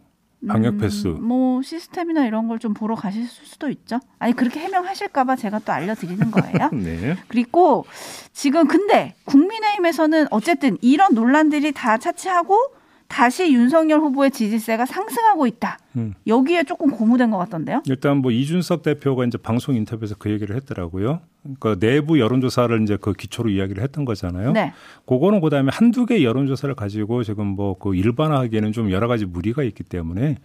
방역 0.49 0.79
패스. 0.79 1.07
음, 1.09 1.23
뭐 1.23 1.63
시스템이나 1.63 2.27
이런 2.27 2.49
걸 2.49 2.59
좀 2.59 2.73
보러 2.75 2.95
가실 2.95 3.27
수도 3.27 3.69
있죠. 3.69 4.01
아니 4.19 4.33
그렇게 4.33 4.61
해명하실까봐 4.61 5.37
제가 5.37 5.59
또 5.61 5.73
알려드리는 5.73 6.31
거예요. 6.31 6.71
네. 6.73 7.17
그리고 7.29 7.85
지금 8.33 8.67
근데 8.69 9.15
국민의힘에서는 9.25 10.27
어쨌든 10.31 10.79
이런 10.81 11.15
논란들이 11.15 11.73
다 11.73 11.99
차치하고 11.99 12.57
다시 13.09 13.53
윤석열 13.53 14.01
후보의 14.01 14.31
지지세가 14.31 14.87
상승하고 14.87 15.47
있다. 15.47 15.79
음. 15.97 16.15
여기에 16.27 16.65
조금 16.65 16.91
고무된 16.91 17.31
것 17.31 17.39
같던데요. 17.39 17.83
일단 17.87 18.19
뭐 18.19 18.31
이준석 18.31 18.83
대표가 18.83 19.25
이제 19.27 19.37
방송 19.39 19.75
인터뷰에서 19.75 20.15
그 20.19 20.31
얘기를 20.31 20.57
했더라고요. 20.57 21.21
그러니까 21.45 21.75
내부 21.77 22.19
여론조사를 22.19 22.83
이제 22.83 22.97
그 23.01 23.13
기초로 23.13 23.51
이야기를 23.51 23.83
했던 23.83 24.05
거잖아요. 24.05 24.53
네. 24.53 24.73
그거는 25.07 25.41
그 25.41 25.51
다음에 25.51 25.71
한두 25.73 26.07
개 26.07 26.25
여론조사를 26.25 26.75
가지고 26.75 27.23
지금 27.23 27.47
뭐 27.49 27.75
그 27.79 27.95
일반화하기에는 27.95 28.73
좀 28.73 28.91
여러 28.91 29.09
가지 29.09 29.27
무리가 29.27 29.63
있기 29.63 29.85
때문에 29.85 30.39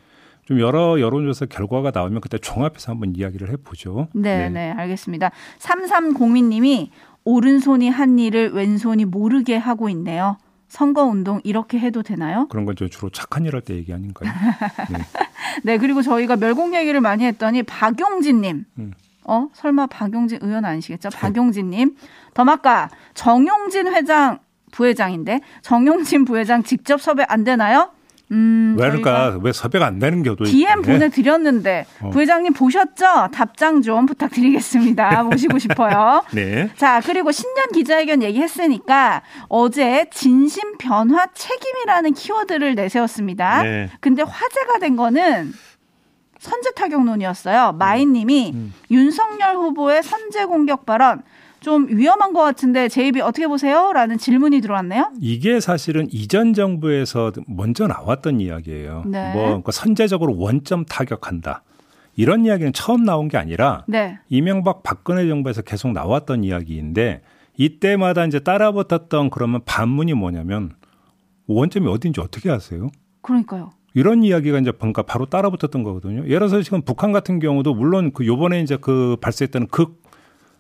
좀 0.46 0.60
여러 0.60 1.00
여론조사 1.00 1.46
결과가 1.46 1.92
나오면 1.94 2.22
그때 2.22 2.38
종합해서 2.38 2.92
한번 2.92 3.16
이야기를 3.16 3.50
해보죠. 3.52 4.08
네, 4.14 4.50
네, 4.50 4.72
알겠습니다. 4.72 5.32
3302님이 5.60 6.90
오른손이 7.24 7.90
한 7.90 8.18
일을 8.20 8.52
왼손이 8.54 9.06
모르게 9.06 9.56
하고 9.58 9.90
있네요. 9.90 10.38
선거 10.68 11.04
운동 11.04 11.40
이렇게 11.44 11.80
해도 11.80 12.04
되나요? 12.04 12.48
그런 12.50 12.66
건 12.66 12.76
저 12.76 12.88
주로 12.88 13.10
착한 13.10 13.46
일 13.46 13.54
할 13.56 13.62
때 13.62 13.76
얘기 13.76 13.92
아닌가요? 13.94 14.30
네. 14.92 15.00
네, 15.64 15.78
그리고 15.78 16.02
저희가 16.02 16.36
멸공 16.36 16.76
얘기를 16.76 17.00
많이 17.02 17.26
했더니 17.26 17.64
박용진님. 17.64 18.66
음. 18.80 18.94
어? 19.30 19.48
설마 19.54 19.86
박용진 19.88 20.40
의원 20.42 20.66
아니시겠죠? 20.66 21.10
박용진님. 21.10 21.96
더마까 22.34 22.90
정용진 23.14 23.88
회장 23.88 24.40
부회장인데 24.72 25.42
정용진 25.62 26.26
부회장 26.26 26.64
직접 26.64 27.00
섭외 27.02 27.26
안 27.30 27.44
되나요? 27.44 27.92
음, 28.32 28.76
왜 28.80 28.88
그러니까 28.88 29.40
왜 29.42 29.52
섭외가 29.52 29.88
안 29.88 29.98
되는 29.98 30.22
경우도 30.22 30.46
DM. 30.46 30.84
보내드렸는데 30.84 31.86
어. 32.02 32.10
부회장님 32.12 32.54
보셨죠? 32.54 33.30
답장 33.34 33.82
좀 33.82 34.06
부탁드리겠습니다. 34.06 35.24
모시고 35.30 35.58
싶어요. 35.58 36.24
네. 36.34 36.70
자, 36.78 37.02
그리고 37.04 37.32
신년 37.32 37.70
기자회견 37.74 38.22
얘기했으니까 38.22 39.24
어제 39.48 40.06
진심 40.12 40.78
변화 40.78 41.26
책임이라는 41.34 42.14
키워드를 42.14 42.76
내세웠습니다. 42.76 43.64
네. 43.64 43.90
근데 44.00 44.22
화제가 44.22 44.78
된 44.80 44.96
거는 44.96 45.52
선제 46.40 46.72
타격론이었어요. 46.72 47.74
마인 47.74 48.14
님이 48.14 48.52
음. 48.54 48.74
윤석열 48.90 49.56
후보의 49.56 50.02
선제 50.02 50.46
공격 50.46 50.86
발언 50.86 51.22
좀 51.60 51.88
위험한 51.90 52.34
것 52.34 52.42
같은데 52.42 52.88
제이비 52.88 53.20
어떻게 53.22 53.46
보세요? 53.48 53.92
라는 53.94 54.18
질문이 54.18 54.62
들어왔네요. 54.62 55.12
이게 55.20 55.60
사실은 55.60 56.08
이전 56.12 56.54
정부에서 56.54 57.34
먼저 57.48 57.86
나왔던 57.86 58.40
이야기예요. 58.40 59.04
네. 59.06 59.34
뭐 59.34 59.44
그러니까 59.48 59.72
선제적으로 59.74 60.38
원점 60.38 60.86
타격한다. 60.86 61.64
이런 62.16 62.46
이야기는 62.46 62.74
처음 62.74 63.04
나온 63.04 63.28
게 63.28 63.38
아니라 63.38 63.84
네. 63.88 64.20
이명박 64.30 64.84
박근혜 64.84 65.28
정부에서 65.28 65.62
계속 65.62 65.92
나왔던 65.92 66.44
이야기인데 66.44 67.22
이때마다 67.58 68.26
이제 68.26 68.40
따라붙었던 68.40 69.30
그러면 69.30 69.62
반문이 69.66 70.14
뭐냐면 70.14 70.72
원점이 71.48 71.88
어딘지 71.88 72.22
어떻게 72.22 72.50
아세요? 72.50 72.90
그러니까요. 73.22 73.72
이런 73.94 74.24
이야기가 74.24 74.60
이제 74.60 74.72
뭔가 74.80 75.02
바로 75.02 75.26
따라붙었던 75.26 75.84
거거든요. 75.84 76.24
예를 76.26 76.48
들어서 76.48 76.62
지금 76.62 76.82
북한 76.82 77.12
같은 77.12 77.40
경우도 77.40 77.74
물론 77.74 78.12
그 78.14 78.26
요번에 78.26 78.62
이제 78.62 78.78
그 78.80 79.18
발사했던 79.22 79.68
극 79.68 80.02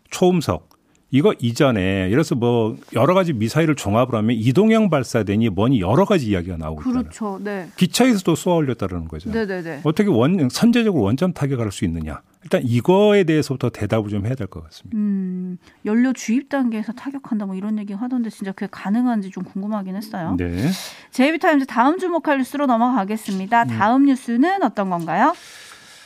초음석 0.09 0.69
이거 1.11 1.33
이전에 1.39 1.81
예를 1.81 2.11
들어서 2.11 2.35
뭐 2.35 2.77
여러 2.93 3.13
가지 3.13 3.33
미사일을 3.33 3.75
종합을 3.75 4.15
하면 4.15 4.35
이동형 4.35 4.89
발사되니 4.89 5.49
뭐니 5.49 5.81
여러 5.81 6.05
가지 6.05 6.29
이야기가 6.29 6.57
나오고 6.57 6.81
있잖아요. 6.81 7.01
그렇죠. 7.03 7.39
네. 7.43 7.67
기차에서도 7.77 8.35
쏘아 8.35 8.55
올렸다는 8.55 9.07
거죠. 9.07 9.31
네네네. 9.31 9.81
어떻게 9.83 10.09
원 10.09 10.49
선제적으로 10.49 11.03
원점 11.03 11.33
타격할 11.33 11.71
수 11.71 11.85
있느냐? 11.85 12.21
일단 12.43 12.61
이거에 12.63 13.25
대해서부터 13.25 13.69
대답을 13.69 14.09
좀 14.09 14.25
해야 14.25 14.33
될 14.35 14.47
것 14.47 14.63
같습니다. 14.63 14.97
음, 14.97 15.57
연료 15.85 16.13
주입 16.13 16.47
단계에서 16.49 16.93
타격한다 16.93 17.45
뭐 17.45 17.55
이런 17.55 17.77
얘기 17.79 17.93
하던데 17.93 18.29
진짜 18.29 18.51
그게 18.53 18.67
가능한지 18.71 19.29
좀 19.29 19.43
궁금하긴 19.43 19.95
했어요. 19.95 20.35
네. 20.37 20.69
제이비타임즈 21.11 21.65
다음 21.65 21.97
주목할 21.99 22.37
뉴스로 22.37 22.65
넘어가겠습니다. 22.65 23.65
다음 23.65 24.05
뉴스는 24.05 24.63
어떤 24.63 24.89
건가요? 24.89 25.33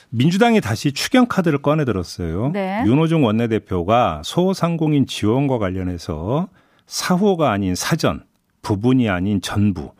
민주당이 0.09 0.61
다시 0.61 0.91
추경 0.91 1.27
카드를 1.27 1.59
꺼내 1.61 1.85
들었어요. 1.85 2.49
네. 2.51 2.83
윤호중 2.85 3.23
원내대표가 3.23 4.21
소상공인 4.23 5.05
지원과 5.07 5.57
관련해서 5.59 6.49
사후가 6.87 7.51
아닌 7.51 7.73
사전, 7.75 8.23
부분이 8.61 9.09
아닌 9.09 9.39
전부, 9.41 9.91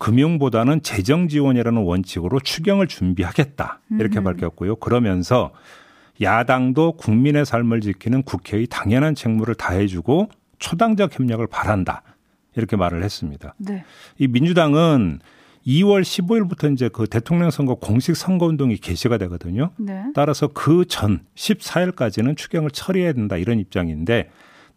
금융보다는 0.00 0.82
재정 0.82 1.28
지원이라는 1.28 1.82
원칙으로 1.82 2.40
추경을 2.40 2.86
준비하겠다. 2.88 3.80
이렇게 3.98 4.18
음. 4.18 4.24
밝혔고요. 4.24 4.76
그러면서 4.76 5.52
야당도 6.22 6.92
국민의 6.92 7.44
삶을 7.44 7.82
지키는 7.82 8.22
국회의 8.22 8.66
당연한 8.66 9.14
책무를 9.14 9.54
다해주고 9.54 10.30
초당적 10.58 11.18
협력을 11.18 11.46
바란다. 11.46 12.02
이렇게 12.56 12.76
말을 12.76 13.02
했습니다. 13.04 13.54
네. 13.58 13.84
이 14.18 14.26
민주당은 14.26 15.20
2월 15.66 16.00
15일부터 16.00 16.72
이제 16.72 16.88
그 16.90 17.06
대통령 17.06 17.50
선거 17.50 17.74
공식 17.74 18.16
선거 18.16 18.46
운동이 18.46 18.78
개시가 18.78 19.18
되거든요. 19.18 19.70
네. 19.76 20.04
따라서 20.14 20.48
그 20.48 20.86
전 20.88 21.20
14일까지는 21.34 22.38
추경을 22.38 22.70
처리해야 22.70 23.12
된다 23.12 23.36
이런 23.36 23.58
입장인데 23.58 24.30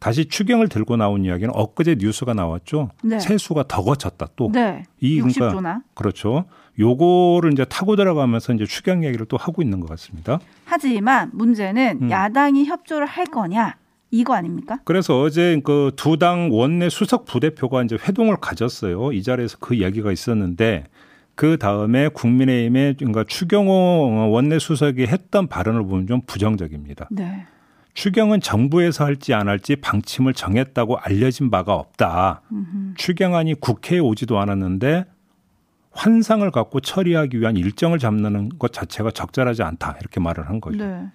다시 0.03 0.25
추경을 0.25 0.67
들고 0.67 0.97
나온 0.97 1.23
이야기는 1.23 1.53
엊그제 1.55 1.95
뉴스가 1.97 2.33
나왔죠. 2.33 2.89
네. 3.03 3.21
세수가 3.21 3.63
더 3.69 3.83
거쳤다 3.85 4.27
또. 4.35 4.49
네. 4.51 4.83
이 4.99 5.21
그러니까 5.21 5.53
60조나. 5.53 5.81
그렇죠. 5.93 6.43
요거를 6.77 7.53
이제 7.53 7.63
타고 7.63 7.95
들어가면서 7.95 8.51
이제 8.53 8.65
추경 8.65 9.05
얘기를 9.05 9.25
또 9.27 9.37
하고 9.37 9.61
있는 9.61 9.79
것 9.79 9.87
같습니다. 9.91 10.39
하지만 10.65 11.29
문제는 11.31 11.99
음. 12.01 12.11
야당이 12.11 12.65
협조를 12.65 13.07
할 13.07 13.25
거냐 13.27 13.77
이거 14.11 14.33
아닙니까? 14.33 14.79
그래서 14.83 15.21
어제 15.21 15.61
그 15.63 15.91
두 15.95 16.17
당 16.17 16.49
원내 16.51 16.89
수석 16.89 17.23
부대표가 17.23 17.81
이제 17.83 17.95
회동을 17.97 18.35
가졌어요. 18.41 19.13
이 19.13 19.23
자리에서 19.23 19.57
그 19.61 19.73
이야기가 19.73 20.11
있었는데 20.11 20.83
그 21.35 21.57
다음에 21.57 22.09
국민의힘의 22.09 22.95
그러니까 22.97 23.23
추경호 23.23 24.31
원내 24.33 24.59
수석이 24.59 25.07
했던 25.07 25.47
발언을 25.47 25.83
보면 25.85 26.07
좀 26.07 26.21
부정적입니다. 26.27 27.07
네. 27.09 27.45
추경은 27.93 28.41
정부에서 28.41 29.05
할지 29.05 29.33
안 29.33 29.47
할지 29.47 29.75
방침을 29.75 30.33
정했다고 30.33 30.97
알려진 30.97 31.51
바가 31.51 31.75
없다. 31.75 32.41
음흠. 32.51 32.93
추경안이 32.95 33.55
국회에 33.55 33.99
오지도 33.99 34.39
않았는데 34.39 35.05
환상을 35.91 36.49
갖고 36.51 36.79
처리하기 36.79 37.39
위한 37.39 37.55
일정을 37.55 37.99
잡는 37.99 38.57
것 38.57 38.73
자체가 38.73 39.11
적절하지 39.11 39.61
않다. 39.61 39.97
이렇게 40.01 40.19
말을 40.19 40.49
한 40.49 40.59
거죠. 40.59 40.83
네. 40.83 41.05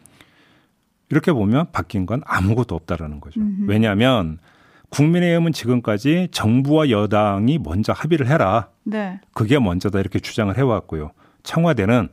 이렇게 1.11 1.33
보면 1.33 1.73
바뀐 1.73 2.07
건 2.07 2.23
아무것도 2.25 2.75
없다라는 2.77 3.21
거죠. 3.21 3.41
음흠. 3.41 3.65
왜냐하면 3.67 4.39
국민의힘은 4.91 5.53
지금까지 5.53 6.29
정부와 6.31 6.91
여당이 6.91 7.59
먼저 7.59 7.93
합의를 7.93 8.29
해라. 8.29 8.69
네. 8.85 9.21
그게 9.35 9.59
먼저다 9.59 9.99
이렇게 9.99 10.21
주장을 10.21 10.57
해왔고요. 10.57 11.11
청와대는 11.43 12.09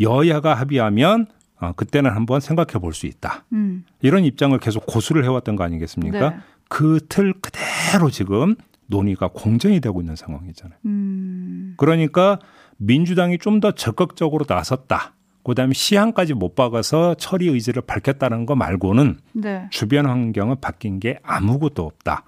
여야가 0.00 0.54
합의하면 0.54 1.26
어, 1.60 1.72
그때는 1.72 2.10
한번 2.10 2.40
생각해 2.40 2.80
볼 2.80 2.92
수 2.92 3.06
있다. 3.06 3.44
음. 3.52 3.84
이런 4.02 4.24
입장을 4.24 4.56
계속 4.58 4.86
고수를 4.86 5.24
해왔던 5.24 5.56
거 5.56 5.64
아니겠습니까? 5.64 6.30
네. 6.30 6.36
그틀 6.68 7.32
그대로 7.40 8.10
지금 8.10 8.56
논의가 8.86 9.28
공정이 9.32 9.80
되고 9.80 10.00
있는 10.00 10.16
상황이잖아요. 10.16 10.78
음. 10.86 11.74
그러니까 11.76 12.38
민주당이 12.76 13.38
좀 13.38 13.60
더 13.60 13.70
적극적으로 13.72 14.44
나섰다. 14.48 15.14
그다음에 15.44 15.74
시한까지 15.74 16.34
못 16.34 16.54
박아서 16.54 17.14
처리 17.14 17.48
의지를 17.48 17.82
밝혔다는 17.82 18.46
거 18.46 18.56
말고는 18.56 19.18
네. 19.32 19.66
주변 19.70 20.06
환경은 20.06 20.56
바뀐 20.60 20.98
게 21.00 21.18
아무것도 21.22 21.84
없다. 21.84 22.24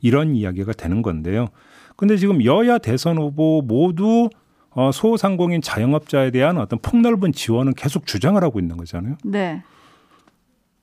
이런 0.00 0.34
이야기가 0.34 0.72
되는 0.72 1.00
건데요. 1.02 1.48
근데 1.96 2.16
지금 2.16 2.44
여야 2.44 2.78
대선 2.78 3.18
후보 3.18 3.62
모두 3.62 4.28
어, 4.74 4.90
소상공인 4.92 5.62
자영업자에 5.62 6.30
대한 6.30 6.58
어떤 6.58 6.78
폭넓은 6.80 7.32
지원은 7.32 7.74
계속 7.74 8.06
주장을 8.06 8.42
하고 8.42 8.58
있는 8.58 8.76
거잖아요. 8.76 9.16
네. 9.24 9.62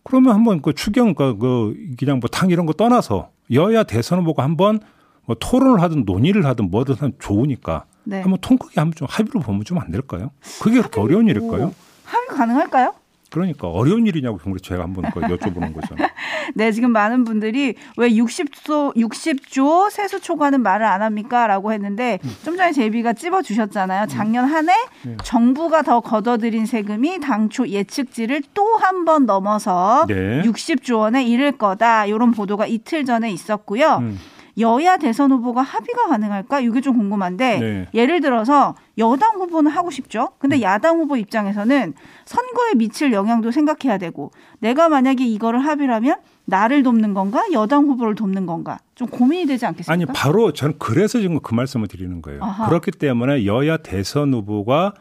그러면 0.03 0.33
한번 0.33 0.61
그 0.61 0.73
추경 0.73 1.13
그, 1.13 1.37
그 1.37 1.75
그냥 1.97 2.19
뭐당 2.19 2.49
이런 2.49 2.65
거 2.65 2.73
떠나서 2.73 3.29
여야 3.51 3.83
대선 3.83 4.19
후보가 4.19 4.43
한번 4.43 4.79
뭐 5.25 5.35
토론을 5.39 5.81
하든 5.81 6.03
논의를 6.05 6.45
하든 6.45 6.71
뭐든 6.71 6.95
하면 6.95 7.13
좋으니까 7.19 7.85
네. 8.03 8.21
한번 8.21 8.39
통 8.41 8.57
크게 8.57 8.79
한번 8.79 8.95
좀 8.95 9.07
합의로 9.09 9.41
보면 9.41 9.63
좀 9.63 9.77
안 9.77 9.91
될까요? 9.91 10.31
그게 10.61 10.77
그렇게 10.79 10.99
어려운 10.99 11.27
일일까요? 11.27 11.73
합의 12.05 12.27
가능할까요? 12.29 12.93
그러니까 13.31 13.67
어려운 13.69 14.05
일이냐고 14.05 14.37
그래서 14.37 14.59
제가 14.59 14.83
한번 14.83 15.09
그 15.11 15.19
여쭤보는 15.21 15.73
거잖아요. 15.73 16.07
네, 16.53 16.71
지금 16.73 16.91
많은 16.91 17.23
분들이 17.23 17.75
왜 17.97 18.09
60조 18.09 18.93
60조 18.95 19.89
세수 19.89 20.19
초과는 20.19 20.61
말을 20.61 20.85
안 20.85 21.01
합니까? 21.01 21.47
라고 21.47 21.71
했는데 21.71 22.19
좀 22.43 22.57
전에 22.57 22.73
제비가 22.73 23.13
찝어 23.13 23.41
주셨잖아요. 23.41 24.07
작년 24.07 24.45
한해 24.45 24.73
네. 25.03 25.17
정부가 25.23 25.81
더 25.81 26.01
걷어들인 26.01 26.65
세금이 26.65 27.21
당초 27.21 27.67
예측치를 27.67 28.43
또 28.53 28.77
한 28.81 29.05
번 29.05 29.25
넘어서 29.25 30.05
네. 30.07 30.41
60조 30.43 30.97
원에 30.99 31.23
이를 31.23 31.53
거다. 31.53 32.05
이런 32.05 32.31
보도가 32.31 32.67
이틀 32.67 33.05
전에 33.05 33.31
있었고요. 33.31 33.97
음. 34.01 34.19
여야 34.57 34.97
대선 34.97 35.31
후보가 35.31 35.61
합의가 35.61 36.07
가능할까? 36.07 36.59
이게 36.59 36.81
좀 36.81 36.97
궁금한데 36.97 37.59
네. 37.59 37.87
예를 37.93 38.21
들어서 38.21 38.75
여당 38.97 39.35
후보는 39.35 39.71
하고 39.71 39.91
싶죠. 39.91 40.29
근데 40.39 40.57
음. 40.57 40.61
야당 40.61 40.99
후보 40.99 41.17
입장에서는 41.17 41.93
선거에 42.25 42.73
미칠 42.75 43.13
영향도 43.13 43.51
생각해야 43.51 43.97
되고 43.97 44.31
내가 44.59 44.89
만약에 44.89 45.25
이거를 45.25 45.65
합의를 45.65 45.93
하면 45.95 46.17
나를 46.45 46.83
돕는 46.83 47.13
건가? 47.13 47.43
여당 47.53 47.85
후보를 47.85 48.15
돕는 48.15 48.45
건가? 48.45 48.79
좀 48.95 49.07
고민이 49.07 49.45
되지 49.45 49.65
않겠습니까? 49.65 49.93
아니 49.93 50.05
바로 50.05 50.51
저는 50.51 50.75
그래서 50.79 51.19
지금 51.19 51.39
그 51.39 51.53
말씀을 51.53 51.87
드리는 51.87 52.21
거예요. 52.21 52.43
아하. 52.43 52.67
그렇기 52.67 52.91
때문에 52.91 53.45
여야 53.45 53.77
대선 53.77 54.33
후보가 54.33 54.93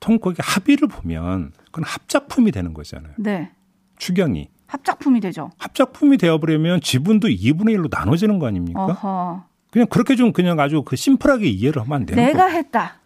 통크게 0.00 0.42
합의를 0.42 0.88
보면 0.88 1.52
그건 1.66 1.84
합작품이 1.84 2.52
되는 2.52 2.74
거잖아요. 2.74 3.14
네. 3.18 3.50
추경이 3.98 4.48
합작품이 4.78 5.20
되죠. 5.20 5.50
합작품이 5.58 6.18
되어버리면 6.18 6.80
지분도 6.82 7.28
2분의 7.28 7.76
1로 7.76 7.88
나눠지는 7.90 8.38
거 8.38 8.46
아닙니까? 8.46 8.84
어허. 8.84 9.42
그냥 9.70 9.86
그렇게 9.90 10.14
좀 10.14 10.32
그냥 10.32 10.60
아주 10.60 10.82
그 10.82 10.94
심플하게 10.96 11.46
이해를 11.48 11.82
하면 11.82 11.92
안 12.00 12.06
되는 12.06 12.22
내가 12.24 12.44
거예요. 12.46 12.58
했다. 12.58 13.00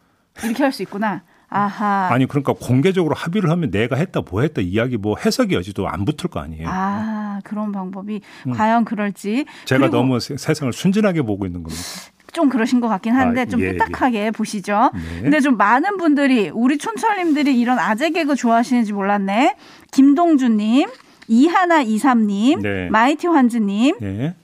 이렇게 0.45 0.63
할 0.63 0.73
수 0.73 0.83
있구나. 0.83 1.23
아하. 1.49 2.09
아니 2.11 2.27
그러니까 2.27 2.55
공개적으로 2.55 3.15
합의를 3.15 3.51
하면 3.51 3.71
내가 3.71 3.97
했다 3.97 4.23
뭐 4.29 4.41
했다 4.43 4.63
이야기 4.63 4.97
뭐 4.97 5.17
해석이 5.23 5.55
여지도 5.55 5.87
안 5.89 6.05
붙을 6.07 6.31
거 6.31 6.41
아니에요. 6.41 6.67
아, 6.71 7.41
그런 7.45 7.73
방법이 7.73 8.21
음. 8.47 8.53
과연 8.53 8.85
그럴지. 8.87 9.45
제가 9.67 9.91
너무 9.91 10.19
세- 10.19 10.37
세상을 10.39 10.73
순진하게 10.73 11.23
보고 11.23 11.45
있는 11.45 11.63
겁니다. 11.63 11.83
좀 12.33 12.49
그러신 12.49 12.81
것 12.81 12.89
같긴 12.89 13.13
한데 13.15 13.43
아, 13.43 13.45
좀 13.45 13.61
예, 13.61 13.73
삐딱하게 13.73 14.31
보시죠. 14.31 14.91
네. 14.95 15.21
근데 15.23 15.41
좀 15.41 15.59
많은 15.59 15.99
분들이 15.99 16.49
우리 16.49 16.79
촌철님들이 16.79 17.61
이런 17.61 17.79
아재 17.79 18.09
개그 18.11 18.35
좋아하시는지 18.35 18.95
몰랐네. 18.95 19.55
김동주님, 19.91 20.89
이하나 21.29 21.83
이삼님, 21.83 22.63
네. 22.63 22.89
마이티 22.91 23.27
환즈님, 23.27 23.97
네. 24.01 24.35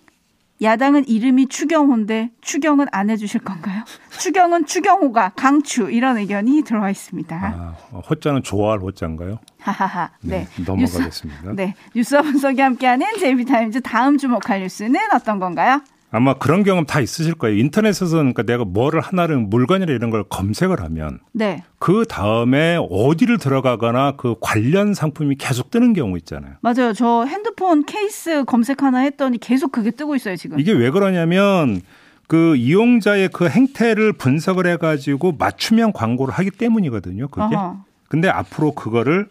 야당은 0.60 1.06
이름이 1.06 1.46
추경호인데 1.46 2.30
추경은 2.40 2.86
안 2.90 3.10
해주실 3.10 3.42
건가요? 3.42 3.84
추경은 4.18 4.66
추경호가 4.66 5.32
강추 5.36 5.88
이런 5.90 6.18
의견이 6.18 6.62
들어와 6.62 6.90
있습니다. 6.90 7.36
아, 7.36 7.74
어, 7.92 8.00
호자는 8.10 8.42
좋아할 8.42 8.80
호자인가요? 8.80 9.38
하하하. 9.60 10.10
네. 10.20 10.48
네, 10.56 10.64
넘어가겠습니다. 10.64 11.42
뉴스, 11.42 11.56
네. 11.56 11.74
뉴스와 11.94 12.22
분석이 12.22 12.60
함께하는 12.60 13.06
제이비타임즈 13.20 13.82
다음 13.82 14.18
주목할 14.18 14.60
뉴스는 14.60 14.98
어떤 15.14 15.38
건가요? 15.38 15.80
아마 16.10 16.34
그런 16.34 16.62
경험 16.62 16.86
다 16.86 17.00
있으실 17.00 17.34
거예요. 17.34 17.58
인터넷에서 17.58 18.16
그러니까 18.16 18.42
내가 18.42 18.64
뭐를 18.64 19.00
하나를 19.00 19.36
물건이나 19.38 19.92
이런 19.92 20.10
걸 20.10 20.24
검색을 20.24 20.82
하면 20.82 21.20
네. 21.32 21.62
그 21.78 22.04
다음에 22.08 22.78
어디를 22.90 23.38
들어가거나 23.38 24.12
그 24.16 24.34
관련 24.40 24.94
상품이 24.94 25.36
계속 25.36 25.70
뜨는 25.70 25.92
경우 25.92 26.16
있잖아요. 26.16 26.54
맞아요. 26.60 26.92
저 26.94 27.24
핸드폰 27.24 27.84
케이스 27.84 28.44
검색 28.44 28.82
하나 28.82 29.00
했더니 29.00 29.38
계속 29.38 29.70
그게 29.70 29.90
뜨고 29.90 30.16
있어요, 30.16 30.36
지금. 30.36 30.58
이게 30.58 30.72
왜 30.72 30.90
그러냐면 30.90 31.82
그 32.26 32.56
이용자의 32.56 33.30
그 33.32 33.48
행태를 33.48 34.14
분석을 34.14 34.66
해 34.66 34.76
가지고 34.76 35.32
맞춤형 35.38 35.92
광고를 35.92 36.32
하기 36.34 36.52
때문이거든요. 36.52 37.28
그게. 37.28 37.54
어허. 37.54 37.84
근데 38.08 38.28
앞으로 38.28 38.72
그거를 38.72 39.28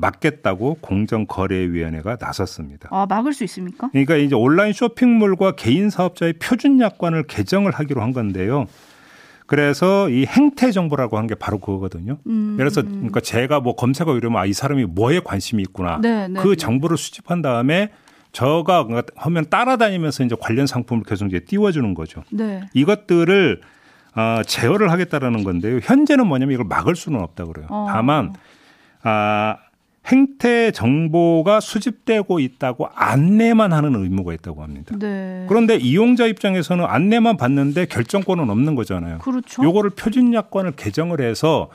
막겠다고 0.00 0.78
공정거래위원회가 0.80 2.16
나섰습니다. 2.20 2.88
아, 2.92 3.06
막을 3.08 3.32
수 3.32 3.44
있습니까? 3.44 3.88
그러니까 3.90 4.16
이제 4.16 4.34
온라인 4.34 4.72
쇼핑몰과 4.72 5.52
개인 5.52 5.90
사업자의 5.90 6.34
표준 6.34 6.80
약관을 6.80 7.24
개정을 7.24 7.72
하기로 7.72 8.00
한 8.00 8.12
건데요. 8.12 8.66
그래서 9.46 10.10
이 10.10 10.26
행태 10.26 10.70
정보라고 10.70 11.16
한 11.16 11.26
게 11.26 11.34
바로 11.34 11.58
그거거든요. 11.58 12.18
음. 12.26 12.54
그래서 12.56 12.82
그러니까 12.82 13.20
제가 13.20 13.60
뭐 13.60 13.74
검색하고 13.76 14.16
이러면 14.18 14.40
아, 14.40 14.46
이 14.46 14.52
사람이 14.52 14.84
뭐에 14.86 15.20
관심이 15.20 15.62
있구나. 15.62 15.98
네, 16.00 16.28
네, 16.28 16.40
그 16.40 16.48
네. 16.48 16.56
정보를 16.56 16.96
수집한 16.96 17.42
다음에 17.42 17.90
저가 18.32 18.86
하면 19.16 19.46
따라다니면서 19.48 20.22
이제 20.24 20.36
관련 20.38 20.66
상품을 20.66 21.02
계속 21.04 21.26
이제 21.26 21.40
띄워주는 21.40 21.94
거죠. 21.94 22.22
네. 22.30 22.60
이것들을 22.74 23.60
어, 24.16 24.42
제어를 24.46 24.90
하겠다라는 24.90 25.44
건데요. 25.44 25.80
현재는 25.82 26.26
뭐냐면 26.26 26.54
이걸 26.54 26.66
막을 26.66 26.94
수는 26.94 27.20
없다 27.20 27.44
그래요. 27.46 27.66
어. 27.70 27.86
다만 27.90 28.34
아, 29.02 29.56
행태 30.08 30.70
정보가 30.70 31.60
수집되고 31.60 32.40
있다고 32.40 32.88
안내만 32.94 33.72
하는 33.72 33.94
의무가 33.94 34.32
있다고 34.32 34.62
합니다. 34.62 34.96
네. 34.98 35.44
그런데 35.48 35.76
이용자 35.76 36.26
입장에서는 36.26 36.84
안내만 36.84 37.36
받는데 37.36 37.86
결정권은 37.86 38.48
없는 38.48 38.74
거잖아요. 38.74 39.18
그렇죠. 39.18 39.62
요거를 39.62 39.90
표준 39.90 40.32
약관을 40.32 40.72
개정을 40.72 41.20
해서 41.20 41.68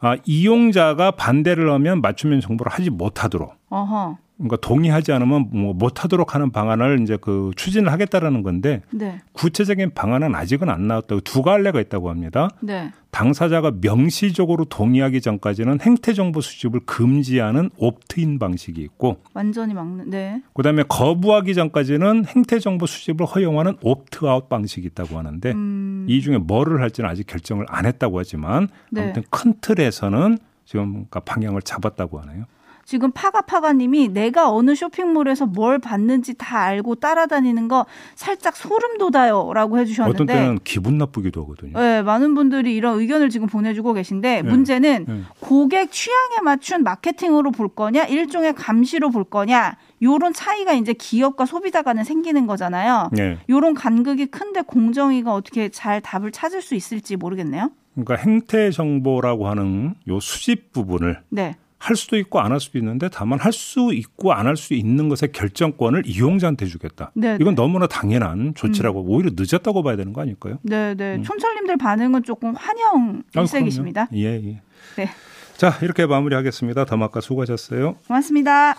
아, 0.00 0.16
이용자가 0.24 1.12
반대를 1.12 1.70
하면 1.70 2.00
맞춤형 2.00 2.40
정보를 2.40 2.72
하지 2.72 2.90
못하도록 2.90 3.54
어허. 3.70 4.18
그러니까 4.42 4.56
동의하지 4.56 5.12
않으면 5.12 5.48
뭐 5.52 5.72
못하도록 5.72 6.34
하는 6.34 6.50
방안을 6.50 7.00
이제 7.02 7.16
그 7.20 7.52
추진을 7.56 7.92
하겠다라는 7.92 8.42
건데 8.42 8.82
네. 8.90 9.20
구체적인 9.32 9.92
방안은 9.94 10.34
아직은 10.34 10.68
안 10.68 10.88
나왔다고 10.88 11.20
두 11.20 11.42
갈래가 11.42 11.80
있다고 11.80 12.10
합니다. 12.10 12.48
네. 12.60 12.92
당사자가 13.12 13.72
명시적으로 13.80 14.64
동의하기 14.64 15.20
전까지는 15.20 15.80
행태 15.82 16.14
정보 16.14 16.40
수집을 16.40 16.80
금지하는 16.86 17.70
옵트인 17.76 18.38
방식이 18.38 18.80
있고 18.80 19.18
완전히 19.34 19.74
막는. 19.74 20.10
네. 20.10 20.42
그다음에 20.54 20.82
거부하기 20.88 21.54
전까지는 21.54 22.24
행태 22.26 22.58
정보 22.58 22.86
수집을 22.86 23.26
허용하는 23.26 23.76
옵트아웃 23.82 24.48
방식이 24.48 24.86
있다고 24.88 25.18
하는데 25.18 25.52
음. 25.52 26.06
이 26.08 26.20
중에 26.20 26.38
뭐를 26.38 26.80
할지는 26.80 27.08
아직 27.08 27.26
결정을 27.26 27.66
안 27.68 27.86
했다고 27.86 28.18
하지만 28.18 28.68
네. 28.90 29.02
아무튼 29.02 29.22
큰 29.30 29.54
틀에서는 29.60 30.38
지금 30.64 30.92
그러니까 30.92 31.20
방향을 31.20 31.62
잡았다고 31.62 32.20
하네요. 32.20 32.44
지금 32.84 33.10
파가파가님이 33.12 34.08
내가 34.08 34.50
어느 34.50 34.74
쇼핑몰에서 34.74 35.46
뭘 35.46 35.78
봤는지 35.78 36.34
다 36.34 36.60
알고 36.60 36.96
따라다니는 36.96 37.68
거 37.68 37.86
살짝 38.14 38.56
소름 38.56 38.98
돋아요라고 38.98 39.78
해주셨는데. 39.78 40.22
어떤 40.22 40.26
때는 40.26 40.58
기분 40.64 40.98
나쁘기도 40.98 41.42
하거든요. 41.42 41.78
네, 41.78 42.02
많은 42.02 42.34
분들이 42.34 42.74
이런 42.74 42.98
의견을 43.00 43.30
지금 43.30 43.46
보내주고 43.46 43.92
계신데 43.92 44.42
네. 44.42 44.48
문제는 44.48 45.04
네. 45.08 45.20
고객 45.40 45.90
취향에 45.92 46.40
맞춘 46.42 46.82
마케팅으로 46.82 47.50
볼 47.50 47.68
거냐 47.68 48.04
일종의 48.04 48.54
감시로 48.54 49.10
볼 49.10 49.24
거냐 49.24 49.76
요런 50.02 50.32
차이가 50.32 50.72
이제 50.72 50.92
기업과 50.92 51.46
소비자 51.46 51.82
간에 51.82 52.04
생기는 52.04 52.46
거잖아요. 52.46 53.10
네. 53.12 53.38
요런 53.48 53.74
간극이 53.74 54.26
큰데 54.26 54.62
공정위가 54.62 55.32
어떻게 55.32 55.68
잘 55.68 56.00
답을 56.00 56.32
찾을 56.32 56.60
수 56.60 56.74
있을지 56.74 57.16
모르겠네요. 57.16 57.70
그러니까 57.94 58.16
행태 58.16 58.70
정보라고 58.70 59.48
하는 59.48 59.94
요 60.08 60.18
수집 60.18 60.72
부분을 60.72 61.20
네. 61.28 61.56
할 61.82 61.96
수도 61.96 62.16
있고 62.16 62.38
안 62.40 62.52
할 62.52 62.60
수도 62.60 62.78
있는데 62.78 63.08
다만 63.08 63.38
할 63.40 63.52
수 63.52 63.92
있고 63.92 64.32
안 64.32 64.46
할 64.46 64.56
수 64.56 64.72
있는 64.74 65.08
것의 65.08 65.32
결정권을 65.32 66.04
이용자한테 66.06 66.66
주겠다. 66.66 67.10
네, 67.14 67.36
이건 67.40 67.54
너무나 67.56 67.86
당연한 67.86 68.54
조치라고 68.54 69.02
오히려 69.02 69.30
늦었다고 69.34 69.82
봐야 69.82 69.96
되는 69.96 70.12
거 70.12 70.20
아닐까요? 70.22 70.58
네, 70.62 70.94
네. 70.94 71.20
촌철님들 71.22 71.76
반응은 71.78 72.22
조금 72.22 72.54
환영 72.54 73.22
아, 73.34 73.40
일색이십니다. 73.40 74.06
그럼요. 74.06 74.24
예, 74.24 74.34
예. 74.44 74.60
네. 74.96 75.08
자, 75.56 75.78
이렇게 75.82 76.06
마무리하겠습니다. 76.06 76.84
더마카 76.86 77.20
수고하셨어요. 77.20 77.96
고맙습니다. 78.06 78.76